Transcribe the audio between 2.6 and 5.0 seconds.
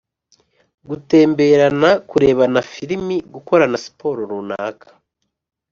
films, gukorana sport runaka,